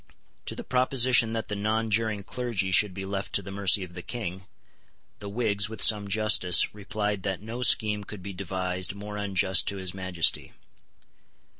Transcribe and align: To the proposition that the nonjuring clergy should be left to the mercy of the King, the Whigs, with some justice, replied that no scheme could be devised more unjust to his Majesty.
To 0.47 0.55
the 0.55 0.63
proposition 0.63 1.33
that 1.33 1.47
the 1.47 1.55
nonjuring 1.55 2.23
clergy 2.25 2.71
should 2.71 2.91
be 2.95 3.05
left 3.05 3.33
to 3.33 3.43
the 3.43 3.51
mercy 3.51 3.83
of 3.83 3.93
the 3.93 4.01
King, 4.01 4.47
the 5.19 5.29
Whigs, 5.29 5.69
with 5.69 5.79
some 5.83 6.07
justice, 6.07 6.73
replied 6.73 7.21
that 7.21 7.39
no 7.39 7.61
scheme 7.61 8.03
could 8.03 8.23
be 8.23 8.33
devised 8.33 8.95
more 8.95 9.17
unjust 9.17 9.67
to 9.67 9.77
his 9.77 9.93
Majesty. 9.93 10.53